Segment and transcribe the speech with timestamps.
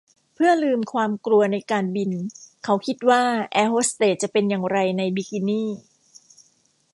[0.33, 2.11] เพื่อลืมความกลัวในการบิน
[2.63, 5.69] เขาคิดว่าแอร์โฮสเตสจะเป็นอย่างไรในบิกินี่